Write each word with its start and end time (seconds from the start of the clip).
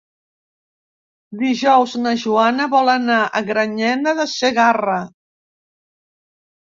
Dijous 1.41 1.93
na 2.05 2.15
Joana 2.23 2.67
vol 2.73 2.91
anar 2.95 3.21
a 3.41 3.45
Granyena 3.53 4.15
de 4.21 4.29
Segarra. 4.35 5.01